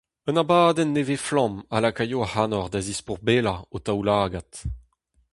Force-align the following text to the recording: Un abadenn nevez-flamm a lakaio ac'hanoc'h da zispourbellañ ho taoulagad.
Un 0.29 0.37
abadenn 0.41 0.93
nevez-flamm 0.95 1.55
a 1.75 1.77
lakaio 1.83 2.17
ac'hanoc'h 2.25 2.69
da 2.73 2.79
zispourbellañ 2.87 3.59
ho 3.69 3.77
taoulagad. 3.85 4.51